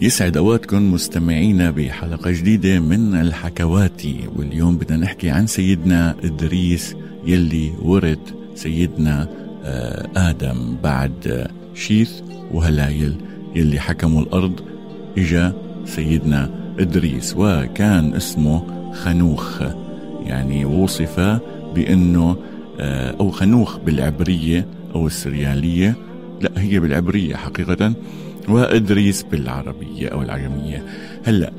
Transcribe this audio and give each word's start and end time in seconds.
يسعد 0.00 0.36
أوقاتكم 0.36 0.92
مستمعينا 0.92 1.70
بحلقة 1.70 2.30
جديدة 2.30 2.80
من 2.80 3.14
الحكواتي 3.14 4.16
واليوم 4.36 4.78
بدنا 4.78 4.96
نحكي 4.98 5.30
عن 5.30 5.46
سيدنا 5.46 6.16
إدريس 6.24 6.96
يلي 7.26 7.72
ورد 7.82 8.18
سيدنا 8.54 9.28
آه، 9.64 10.08
آدم 10.16 10.76
بعد 10.82 11.48
شيث 11.74 12.12
وهلايل 12.52 13.16
يلي 13.54 13.80
حكموا 13.80 14.22
الأرض. 14.22 14.60
إجا 15.18 15.52
سيدنا 15.86 16.50
إدريس 16.78 17.34
وكان 17.36 18.14
اسمه 18.14 18.62
خنوخ. 18.92 19.62
يعني 20.26 20.64
وصف 20.64 21.40
بأنه 21.74 22.36
آه، 22.80 23.16
أو 23.20 23.30
خنوخ 23.30 23.78
بالعبرية 23.78 24.66
أو 24.94 25.06
السريالية. 25.06 25.96
لا 26.40 26.50
هي 26.56 26.80
بالعبرية 26.80 27.36
حقيقة. 27.36 27.94
وإدريس 28.48 29.22
بالعربية 29.22 30.08
أو 30.08 30.22
العجمية 30.22 30.84
هلأ 31.24 31.52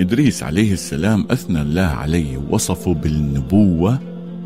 إدريس 0.00 0.42
عليه 0.42 0.72
السلام 0.72 1.26
أثنى 1.30 1.62
الله 1.62 1.82
عليه 1.82 2.38
وصفه 2.50 2.94
بالنبوة 2.94 4.00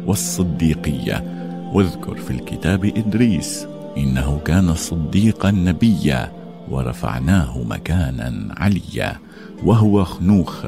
والصديقية. 0.07 1.41
واذكر 1.73 2.17
في 2.17 2.31
الكتاب 2.31 2.85
إدريس 2.85 3.67
إنه 3.97 4.39
كان 4.45 4.75
صديقا 4.75 5.51
نبيا 5.51 6.33
ورفعناه 6.71 7.59
مكانا 7.59 8.55
عليا 8.59 9.19
وهو 9.65 10.05
خنوخ 10.05 10.67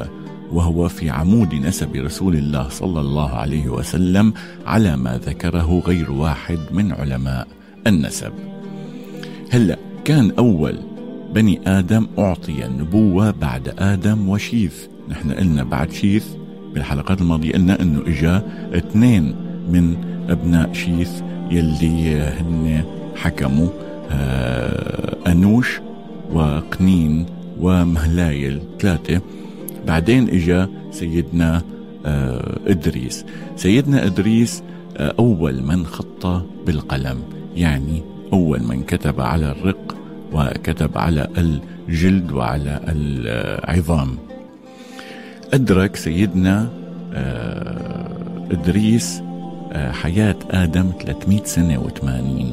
وهو 0.51 0.89
في 0.89 1.09
عمود 1.09 1.55
نسب 1.55 1.95
رسول 1.95 2.35
الله 2.35 2.69
صلى 2.69 3.01
الله 3.01 3.29
عليه 3.29 3.67
وسلم 3.67 4.33
على 4.65 4.97
ما 4.97 5.17
ذكره 5.17 5.83
غير 5.85 6.11
واحد 6.11 6.59
من 6.71 6.91
علماء 6.91 7.47
النسب. 7.87 8.31
هلا 9.51 9.77
كان 10.05 10.31
أول 10.31 10.92
بني 11.35 11.59
آدم 11.67 12.07
أعطي 12.19 12.65
النبوة 12.65 13.31
بعد 13.31 13.73
آدم 13.79 14.29
وشيث. 14.29 14.73
نحن 15.09 15.31
قلنا 15.31 15.63
بعد 15.63 15.91
شيث 15.91 16.27
بالحلقات 16.73 17.21
الماضية 17.21 17.51
قلنا 17.51 17.81
أنه 17.81 18.01
إجا 18.07 18.43
اثنين 18.73 19.35
من 19.71 19.95
أبناء 20.29 20.73
شيث 20.73 21.11
يلي 21.51 22.21
هن 22.21 22.83
حكموا 23.15 23.67
آه، 24.11 25.17
أنوش 25.27 25.79
وقنين 26.33 27.25
ومهلايل 27.59 28.61
ثلاثة. 28.79 29.21
بعدين 29.87 30.29
إجا 30.29 30.69
سيدنا 30.91 31.61
آه، 32.05 32.59
إدريس. 32.67 33.25
سيدنا 33.55 34.05
إدريس 34.05 34.63
آه، 34.97 35.13
أول 35.19 35.63
من 35.63 35.85
خط 35.85 36.45
بالقلم 36.65 37.17
يعني 37.55 38.03
أول 38.33 38.63
من 38.63 38.83
كتب 38.83 39.21
على 39.21 39.51
الرق 39.51 40.02
وكتب 40.33 40.97
على 40.97 41.27
الجلد 41.37 42.31
وعلى 42.31 42.79
العظام. 42.87 44.17
أدرك 45.53 45.95
سيدنا 45.95 46.69
آه، 47.13 48.07
إدريس 48.51 49.21
آه، 49.71 49.91
حياة 49.91 50.35
آدم 50.51 50.91
300 51.05 51.43
سنة 51.43 51.83
و80 51.83 52.45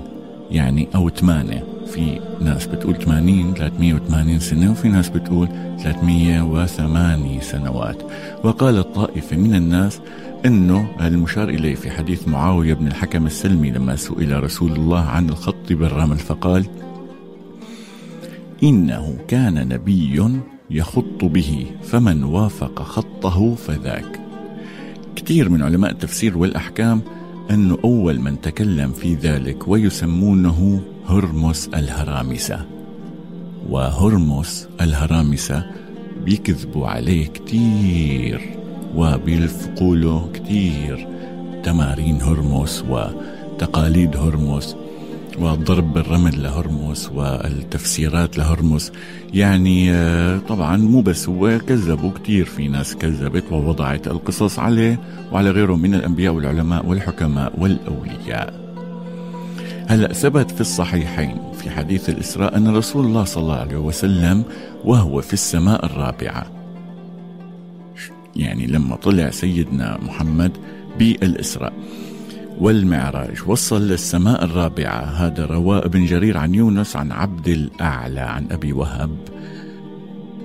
يعني 0.50 0.89
أو 0.95 1.09
8 1.09 1.64
في 1.87 2.20
ناس 2.41 2.67
بتقول 2.67 2.97
80 2.97 3.55
380 3.55 4.39
سنة 4.39 4.70
وفي 4.70 4.89
ناس 4.89 5.09
بتقول 5.09 5.48
308 5.83 7.41
سنوات. 7.41 8.03
وقالت 8.44 8.94
طائفة 8.94 9.37
من 9.37 9.55
الناس 9.55 10.00
إنه 10.47 10.89
المشار 11.00 11.48
إليه 11.48 11.75
في 11.75 11.91
حديث 11.91 12.28
معاوية 12.28 12.75
بن 12.75 12.87
الحكم 12.87 13.27
السلمي 13.27 13.70
لما 13.70 13.97
سئل 13.97 14.42
رسول 14.42 14.72
الله 14.72 15.00
عن 15.00 15.28
الخط 15.28 15.72
بالرمل 15.72 16.19
فقال 16.19 16.67
إنه 18.62 19.16
كان 19.28 19.69
نبي 19.69 20.41
يخط 20.70 21.25
به 21.25 21.66
فمن 21.83 22.25
وافق 22.25 22.83
خطه 22.83 23.55
فذاك. 23.55 24.20
كثير 25.16 25.48
من 25.48 25.62
علماء 25.62 25.91
التفسير 25.91 26.38
والأحكام 26.38 27.00
انه 27.50 27.78
أول 27.84 28.20
من 28.20 28.41
تكلم 28.41 28.93
في 28.93 29.15
ذلك 29.15 29.69
ويسمونه 29.69 30.81
هرمس 31.06 31.69
الهرامسة. 31.75 32.66
وهرمس 33.69 34.69
الهرامسة 34.81 35.70
بيكذبوا 36.25 36.87
عليه 36.87 37.26
كثير 37.26 38.41
وبيلفقوا 38.97 39.97
له 39.97 40.31
كثير. 40.34 41.09
تمارين 41.62 42.22
هرمس 42.22 42.84
وتقاليد 42.88 44.16
هرمس 44.16 44.76
والضرب 45.41 45.93
بالرمل 45.93 46.43
لهرمس 46.43 47.11
والتفسيرات 47.15 48.39
لهرمس 48.39 48.93
يعني 49.34 49.93
آه، 49.93 50.39
طبعا 50.39 50.77
مو 50.77 51.01
بس 51.01 51.28
هو 51.28 51.59
كذبوا 51.59 52.11
كثير 52.11 52.45
في 52.45 52.69
ناس 52.69 52.97
كذبت 52.97 53.45
ووضعت 53.53 54.06
القصص 54.06 54.59
عليه 54.59 55.00
وعلى 55.33 55.50
غيره 55.50 55.77
من 55.77 55.95
الأنبياء 55.95 56.34
والعلماء 56.34 56.87
والحكماء 56.87 57.53
والأولياء. 57.59 58.61
هلأ 59.87 60.12
ثبت 60.12 60.50
في 60.50 60.61
الصحيحين 60.61 61.37
في 61.59 61.71
حديث 61.71 62.09
الإسراء 62.09 62.56
أن 62.56 62.77
رسول 62.77 63.06
الله 63.06 63.25
صلى 63.25 63.43
الله 63.43 63.56
عليه 63.56 63.77
وسلم 63.77 64.45
وهو 64.84 65.21
في 65.21 65.33
السماء 65.33 65.87
الرابعة. 65.87 66.47
يعني 68.37 68.67
لما 68.67 68.97
طلع 68.97 69.31
سيدنا 69.31 69.99
محمد 70.03 70.53
بالإسراء. 70.99 71.73
والمعراج. 72.60 73.37
وصل 73.47 73.88
للسماء 73.88 74.44
الرابعة. 74.44 75.00
هذا 75.00 75.47
رواء 75.47 75.87
ابن 75.87 76.04
جرير 76.04 76.38
عن 76.38 76.54
يونس 76.54 76.97
عن 76.97 77.12
عبد 77.12 77.48
الأعلى 77.48 78.21
عن 78.21 78.47
أبي 78.50 78.72
وهب. 78.72 79.10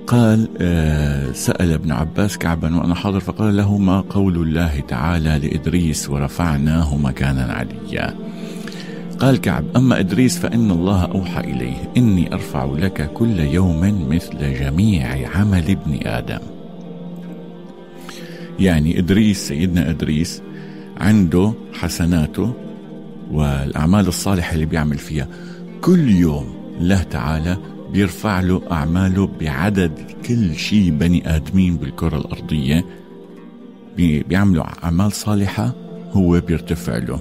قال 0.06 0.48
آه 0.60 1.32
سأل 1.32 1.72
ابن 1.72 1.92
عباس 1.92 2.38
كعبا 2.38 2.76
وأنا 2.76 2.94
حاضر 2.94 3.20
فقال 3.20 3.56
له 3.56 3.78
ما 3.78 4.00
قول 4.00 4.36
الله 4.36 4.80
تعالى 4.80 5.38
لإدريس 5.38 6.10
ورفعناه 6.10 6.96
مكانا 6.96 7.52
عليا. 7.52 8.14
قال 9.18 9.40
كعب 9.40 9.64
أما 9.76 10.00
إدريس 10.00 10.38
فإن 10.38 10.70
الله 10.70 11.04
أوحى 11.04 11.40
إليه 11.40 11.92
إني 11.96 12.32
أرفع 12.32 12.64
لك 12.64 13.10
كل 13.14 13.40
يوم 13.40 14.08
مثل 14.08 14.54
جميع 14.54 15.30
عمل 15.36 15.70
ابن 15.70 16.06
آدم. 16.06 16.40
يعني 18.60 18.98
إدريس 18.98 19.48
سيدنا 19.48 19.90
إدريس 19.90 20.42
عنده 21.00 21.52
حسناته 21.72 22.52
والأعمال 23.30 24.08
الصالحة 24.08 24.54
اللي 24.54 24.66
بيعمل 24.66 24.98
فيها. 24.98 25.28
كل 25.80 26.10
يوم 26.10 26.54
الله 26.80 27.02
تعالى 27.02 27.56
بيرفع 27.92 28.40
له 28.40 28.62
أعماله 28.70 29.28
بعدد 29.40 29.92
كل 30.28 30.54
شيء 30.54 30.90
بني 30.90 31.36
آدمين 31.36 31.76
بالكرة 31.76 32.18
الأرضية. 32.18 32.84
بيعملوا 33.96 34.64
أعمال 34.84 35.12
صالحة 35.12 35.72
هو 36.12 36.40
بيرتفع 36.40 36.98
له. 36.98 37.20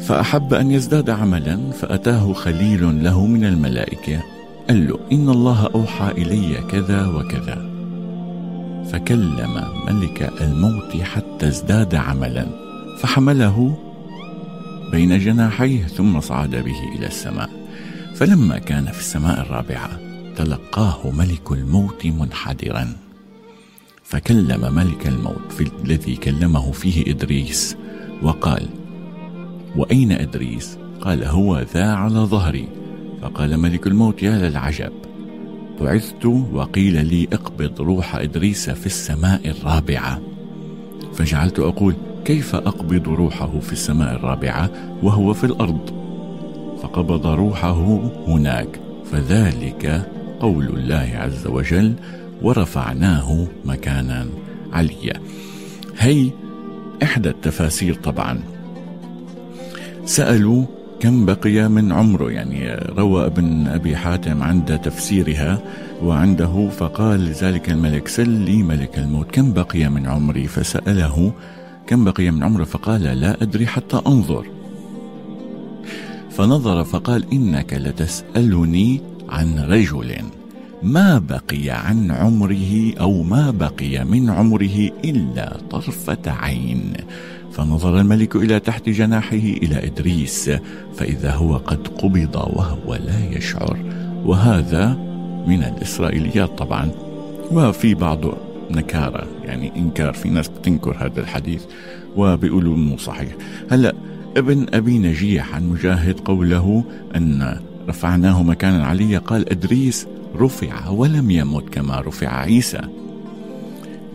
فأحب 0.00 0.54
أن 0.54 0.70
يزداد 0.70 1.10
عملا 1.10 1.70
فأتاه 1.70 2.32
خليل 2.32 3.04
له 3.04 3.26
من 3.26 3.44
الملائكة. 3.44 4.22
قال 4.68 4.88
له 4.88 4.98
إن 5.12 5.28
الله 5.28 5.66
أوحى 5.74 6.10
إلي 6.10 6.54
كذا 6.70 7.06
وكذا. 7.06 7.73
فكلم 8.92 9.64
ملك 9.86 10.32
الموت 10.40 10.96
حتى 11.02 11.48
ازداد 11.48 11.94
عملا 11.94 12.46
فحمله 12.98 13.78
بين 14.92 15.18
جناحيه 15.18 15.86
ثم 15.86 16.20
صعد 16.20 16.50
به 16.50 16.94
إلى 16.96 17.06
السماء. 17.06 17.50
فلما 18.14 18.58
كان 18.58 18.86
في 18.86 18.98
السماء 18.98 19.40
الرابعة 19.40 20.00
تلقاه 20.36 21.10
ملك 21.10 21.52
الموت 21.52 22.06
منحدرا. 22.06 22.96
فكلم 24.04 24.74
ملك 24.74 25.06
الموت 25.06 25.52
في 25.52 25.70
الذي 25.84 26.16
كلمه 26.16 26.72
فيه 26.72 27.10
إدريس 27.10 27.76
وقال 28.22 28.68
وأين 29.76 30.12
إدريس؟ 30.12 30.78
قال 31.00 31.24
هو 31.24 31.60
ذا 31.74 31.86
على 31.86 32.18
ظهري. 32.18 32.68
فقال 33.22 33.56
ملك 33.60 33.86
الموت 33.86 34.22
يا 34.22 34.38
للعجب 34.38 34.92
بعثت 35.80 36.26
وقيل 36.52 37.06
لي 37.06 37.28
اقبض 37.32 37.80
روح 37.80 38.16
إدريس 38.16 38.70
في 38.70 38.86
السماء 38.86 39.40
الرابعة. 39.50 40.20
فجعلت 41.14 41.58
أقول 41.58 41.94
كيف 42.24 42.54
أقبض 42.54 43.08
روحه 43.08 43.58
في 43.60 43.72
السماء 43.72 44.14
الرابعة 44.14 44.70
وهو 45.02 45.32
في 45.32 45.44
الأرض؟ 45.44 45.90
فقبض 46.82 47.26
روحه 47.26 48.00
هناك 48.26 48.80
فذلك 49.12 50.10
قول 50.40 50.64
الله 50.68 51.10
عز 51.14 51.46
وجل 51.46 51.94
ورفعناه 52.42 53.46
مكانا 53.64 54.26
عليا. 54.72 55.20
هي 55.98 56.30
إحدى 57.02 57.28
التفاسير 57.28 57.94
طبعا. 57.94 58.40
سألوا 60.04 60.64
كم 61.04 61.24
بقي 61.24 61.68
من 61.68 61.92
عمره. 61.92 62.30
يعني 62.30 62.74
روى 62.74 63.26
ابن 63.26 63.66
أبي 63.66 63.96
حاتم 63.96 64.42
عند 64.42 64.78
تفسيرها 64.78 65.62
وعنده 66.02 66.68
فقال 66.68 67.20
لذلك 67.20 67.70
الملك 67.70 68.08
سل 68.08 68.28
لي 68.28 68.62
ملك 68.62 68.98
الموت. 68.98 69.30
كم 69.30 69.52
بقي 69.52 69.88
من 69.88 70.06
عمري؟ 70.06 70.46
فسأله 70.46 71.32
كم 71.86 72.04
بقي 72.04 72.30
من 72.30 72.42
عمره؟ 72.42 72.64
فقال 72.64 73.02
لا 73.02 73.42
أدري 73.42 73.66
حتى 73.66 74.00
أنظر. 74.06 74.46
فنظر 76.30 76.84
فقال 76.84 77.24
إنك 77.32 77.74
لتسألني 77.74 79.00
عن 79.28 79.58
رجل. 79.58 80.14
ما 80.84 81.18
بقي 81.18 81.70
عن 81.70 82.10
عمره 82.10 82.92
أو 83.00 83.22
ما 83.22 83.50
بقي 83.50 84.04
من 84.04 84.30
عمره 84.30 84.90
إلا 85.04 85.56
طرفة 85.70 86.18
عين. 86.26 86.92
فنظر 87.52 88.00
الملك 88.00 88.36
إلى 88.36 88.60
تحت 88.60 88.88
جناحه 88.88 89.36
إلى 89.36 89.86
إدريس 89.86 90.50
فإذا 90.96 91.32
هو 91.32 91.56
قد 91.56 91.88
قبض 91.88 92.34
وهو 92.34 92.94
لا 92.94 93.36
يشعر. 93.36 93.78
وهذا 94.24 94.88
من 95.46 95.62
الإسرائيليات 95.62 96.58
طبعا. 96.58 96.90
وفي 97.52 97.94
بعض 97.94 98.20
نكارة 98.70 99.26
يعني 99.44 99.72
إنكار 99.76 100.12
في 100.12 100.28
ناس 100.28 100.48
بتنكر 100.48 100.96
هذا 101.00 101.20
الحديث 101.20 101.62
وبيقولوا 102.16 102.76
مو 102.76 102.96
صحيح. 102.96 103.32
هلا 103.70 103.94
ابن 104.36 104.66
أبي 104.74 104.98
نجيح 104.98 105.54
عن 105.54 105.68
مجاهد 105.68 106.20
قوله 106.20 106.84
أن 107.16 107.60
رفعناه 107.88 108.42
مكانا 108.42 108.86
عليا 108.86 109.18
قال 109.18 109.50
إدريس 109.50 110.06
رفع 110.36 110.88
ولم 110.88 111.30
يمت 111.30 111.68
كما 111.68 112.00
رفع 112.00 112.28
عيسى. 112.28 112.80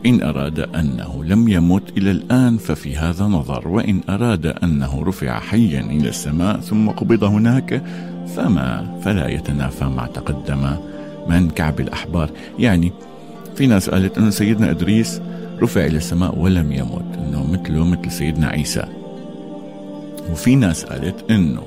إن 0.06 0.22
أراد 0.22 0.60
أنه 0.60 1.24
لم 1.24 1.48
يمت 1.48 1.98
إلى 1.98 2.12
الآن 2.12 2.58
ففي 2.58 2.98
هذا 2.98 3.26
نظر 3.26 3.68
وإن 3.68 4.02
أراد 4.10 4.46
أنه 4.46 5.04
رفع 5.04 5.40
حيا 5.40 5.82
إلى 5.82 6.10
السماء 6.10 6.60
ثم 6.60 6.90
قبض 6.90 7.24
هناك 7.24 7.84
فما 8.36 9.00
فلا 9.04 9.28
يتنافى 9.28 9.86
مع 9.86 10.06
تقدم. 10.08 10.70
من 11.28 11.50
كعب 11.50 11.80
الأحبار؟ 11.80 12.30
يعني 12.60 12.92
في 13.56 13.68
ناس 13.68 13.90
قالت 13.90 14.18
أن 14.18 14.32
سيدنا 14.32 14.72
إدريس 14.72 15.22
رفع 15.62 15.86
إلى 15.86 15.98
السماء 15.98 16.40
ولم 16.40 16.72
يمت 16.72 17.18
أنه 17.18 17.52
مثله 17.52 17.86
مثل 17.86 18.12
سيدنا 18.12 18.48
عيسى. 18.48 18.84
وفي 20.32 20.56
ناس 20.56 20.86
قالت 20.86 21.32
أنه 21.32 21.62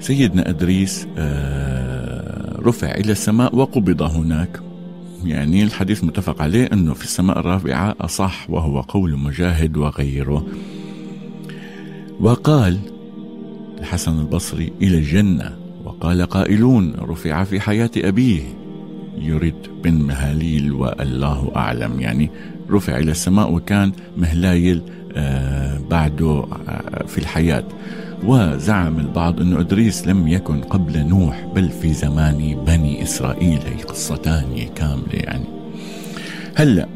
سيدنا 0.00 0.48
إدريس 0.48 1.06
آه، 1.18 1.75
رفع 2.66 2.90
إلى 2.90 3.12
السماء 3.12 3.56
وقبض 3.56 4.02
هناك. 4.02 4.60
يعني 5.24 5.62
الحديث 5.62 6.04
متفق 6.04 6.42
عليه 6.42 6.68
أنه 6.72 6.94
في 6.94 7.04
السماء 7.04 7.38
الرابعة 7.38 7.94
أصح 8.00 8.50
وهو 8.50 8.80
قول 8.80 9.16
مجاهد 9.16 9.76
وغيره. 9.76 10.46
وقال 12.20 12.78
الحسن 13.78 14.18
البصري 14.18 14.72
إلى 14.82 14.98
الجنة 14.98 15.56
وقال 15.84 16.22
قائلون 16.22 16.94
رفع 16.94 17.44
في 17.44 17.60
حياة 17.60 17.90
أبيه. 17.96 18.42
يريد 19.18 19.54
بن 19.84 19.94
مهاليل 19.94 20.72
والله 20.72 21.52
أعلم. 21.56 22.00
يعني 22.00 22.30
رفع 22.70 22.98
إلى 22.98 23.10
السماء 23.10 23.52
وكان 23.52 23.92
مهلايل 24.16 24.82
آه، 25.16 25.78
بعده 25.90 26.44
آه، 26.68 27.06
في 27.06 27.18
الحياة. 27.18 27.64
وزعم 28.24 28.98
البعض 28.98 29.40
أن 29.40 29.56
إدريس 29.56 30.06
لم 30.06 30.28
يكن 30.28 30.60
قبل 30.60 31.06
نوح 31.06 31.46
بل 31.54 31.68
في 31.68 31.92
زمان 31.92 32.64
بني 32.66 33.02
إسرائيل 33.02 33.58
هي 33.58 33.82
قصة 33.82 34.16
تانية 34.16 34.68
كاملة 34.68 35.12
يعني. 35.12 35.44
هلأ 36.54 36.88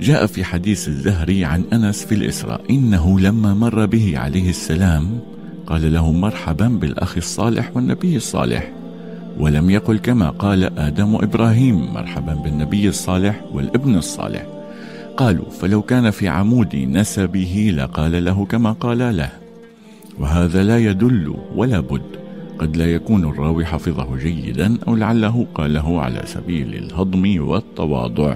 جاء 0.00 0.26
في 0.26 0.44
حديث 0.44 0.88
الزهري 0.88 1.44
عن 1.44 1.64
أنس 1.72 2.04
في 2.04 2.14
الإسراء 2.14 2.60
إنه 2.70 3.20
لما 3.20 3.54
مر 3.54 3.86
به 3.86 4.18
عليه 4.18 4.50
السلام 4.50 5.20
قال 5.66 5.92
له 5.92 6.12
مرحبا 6.12 6.68
بالأخ 6.68 7.16
الصالح 7.16 7.70
والنبي 7.74 8.16
الصالح 8.16 8.72
ولم 9.38 9.70
يقل 9.70 9.98
كما 9.98 10.30
قال 10.30 10.78
آدم 10.78 11.14
وإبراهيم 11.14 11.92
مرحبا 11.94 12.34
بالنبي 12.34 12.88
الصالح 12.88 13.44
والابن 13.52 13.96
الصالح. 13.96 14.46
قالوا 15.16 15.50
فلو 15.50 15.82
كان 15.82 16.10
في 16.10 16.28
عمود 16.28 16.76
نسبه 16.76 17.74
لقال 17.76 18.24
له 18.24 18.44
كما 18.44 18.72
قال 18.72 19.16
له. 19.16 19.30
وهذا 20.20 20.62
لا 20.62 20.78
يدل 20.78 21.34
ولا 21.54 21.80
بد. 21.80 22.20
قد 22.58 22.76
لا 22.76 22.86
يكون 22.86 23.24
الراوي 23.24 23.64
حفظه 23.64 24.16
جيدا 24.16 24.78
أو 24.88 24.96
لعله 24.96 25.46
قاله 25.54 26.00
على 26.00 26.22
سبيل 26.24 26.74
الهضم 26.74 27.48
والتواضع 27.48 28.34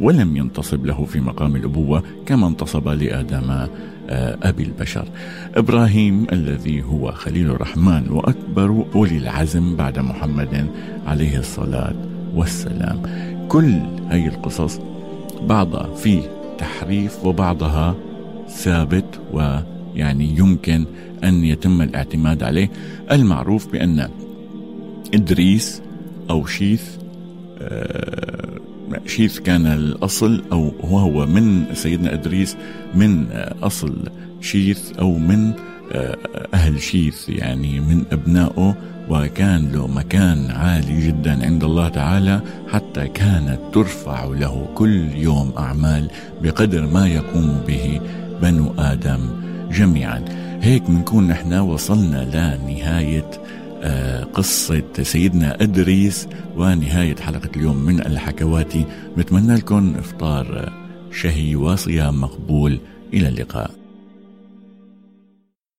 ولم 0.00 0.36
ينتصب 0.36 0.86
له 0.86 1.04
في 1.04 1.20
مقام 1.20 1.56
الأبوة 1.56 2.02
كما 2.26 2.46
انتصب 2.46 2.88
لآدم 2.88 3.50
آه، 4.10 4.38
أبي 4.42 4.62
البشر. 4.62 5.08
إبراهيم 5.54 6.26
الذي 6.32 6.82
هو 6.82 7.12
خليل 7.12 7.50
الرحمن 7.50 8.10
وأكبر 8.10 8.84
أولي 8.94 9.16
العزم 9.18 9.76
بعد 9.76 9.98
محمد 9.98 10.66
عليه 11.06 11.38
الصلاة 11.38 11.94
والسلام. 12.34 13.02
كل 13.48 13.80
هذه 14.08 14.26
القصص 14.26 14.80
بعضها 15.48 15.94
فيه 15.94 16.22
تحريف 16.58 17.24
وبعضها 17.24 17.94
ثابت 18.48 19.20
ويعني 19.94 20.38
يمكن 20.38 20.84
أن 21.24 21.44
يتم 21.44 21.82
الاعتماد 21.82 22.42
عليه 22.42 22.70
المعروف 23.10 23.72
بأن 23.72 24.08
إدريس 25.14 25.82
أو 26.30 26.46
شيث 26.46 26.82
آه، 27.58 28.48
شيث 29.06 29.38
كان 29.38 29.66
الأصل 29.66 30.42
أو 30.52 30.72
هو 30.84 31.26
من 31.26 31.64
سيدنا 31.74 32.12
إدريس 32.14 32.56
من 32.94 33.26
أصل 33.62 33.96
شيث 34.40 34.92
أو 34.98 35.18
من 35.18 35.52
آه، 35.92 36.16
أهل 36.54 36.80
شيث 36.80 37.28
يعني 37.28 37.80
من 37.80 38.04
أبنائه 38.12 38.76
وكان 39.08 39.72
له 39.72 39.86
مكان 39.86 40.50
عالي 40.50 41.06
جدا 41.06 41.44
عند 41.46 41.64
الله 41.64 41.88
تعالى 41.88 42.40
حتى 42.68 43.08
كانت 43.08 43.58
ترفع 43.72 44.24
له 44.24 44.68
كل 44.74 45.08
يوم 45.14 45.52
أعمال 45.58 46.10
بقدر 46.42 46.86
ما 46.86 47.08
يقوم 47.08 47.60
به 47.66 48.00
بنو 48.42 48.72
آدم. 48.78 49.49
جميعا. 49.72 50.24
هيك 50.62 50.82
بنكون 50.82 51.28
نحن 51.28 51.52
وصلنا 51.52 52.24
لنهاية 52.24 53.30
آه، 53.82 54.24
قصة 54.24 54.82
سيدنا 55.02 55.62
إدريس 55.62 56.28
ونهاية 56.56 57.16
حلقة 57.16 57.50
اليوم 57.56 57.76
من 57.76 58.00
الحكواتي. 58.00 58.84
بتمنى 59.16 59.54
لكم 59.54 59.94
إفطار 59.98 60.72
شهي 61.12 61.56
وصيام 61.56 62.20
مقبول. 62.20 62.80
إلى 63.14 63.28
اللقاء. 63.28 63.79